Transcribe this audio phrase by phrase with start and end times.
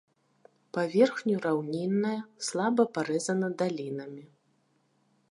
[0.75, 2.15] Паверхню раўнінная,
[2.47, 4.23] слаба парэзана далінамі.